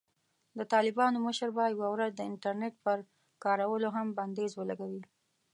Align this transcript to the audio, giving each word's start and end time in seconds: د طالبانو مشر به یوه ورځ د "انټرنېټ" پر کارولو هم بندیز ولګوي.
د 0.57 0.59
طالبانو 0.73 1.17
مشر 1.27 1.49
به 1.55 1.63
یوه 1.73 1.87
ورځ 1.93 2.11
د 2.15 2.21
"انټرنېټ" 2.31 2.75
پر 2.85 2.97
کارولو 3.43 3.89
هم 3.95 4.07
بندیز 4.17 4.51
ولګوي. 4.55 5.03